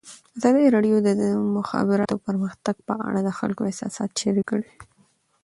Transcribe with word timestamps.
ازادي 0.37 0.65
راډیو 0.75 0.97
د 1.03 1.09
د 1.21 1.23
مخابراتو 1.57 2.21
پرمختګ 2.27 2.75
په 2.87 2.93
اړه 3.07 3.19
د 3.23 3.29
خلکو 3.39 3.61
احساسات 3.65 4.09
شریک 4.21 4.45
کړي. 4.51 4.71